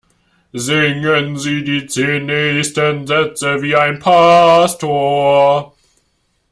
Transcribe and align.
Singen 0.57 1.37
Sie 1.37 1.63
die 1.63 1.85
zehn 1.85 2.25
nächsten 2.25 3.05
Sätze 3.05 3.61
wie 3.61 3.75
ein 3.75 3.99
Pastor! 3.99 5.75